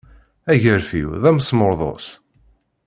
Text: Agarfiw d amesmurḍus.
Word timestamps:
Agarfiw 0.51 1.09
d 1.21 1.23
amesmurḍus. 1.29 2.07